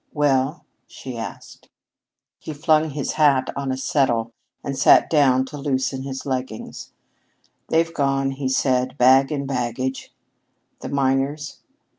[0.13, 1.69] "Well?" she asked.
[2.39, 4.31] He flung his hat on a settle
[4.63, 6.91] and sat down to loosen his leggings.
[7.67, 10.11] "They've gone," he said, "bag and baggage."
[10.79, 11.59] "The miners?"